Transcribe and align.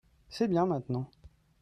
c'est 0.29 0.47
bien 0.47 0.65
maintenant. 0.65 1.07